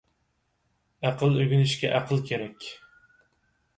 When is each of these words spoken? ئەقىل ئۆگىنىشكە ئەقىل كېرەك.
ئەقىل 1.09 1.37
ئۆگىنىشكە 1.43 1.93
ئەقىل 1.99 2.25
كېرەك. 2.31 2.67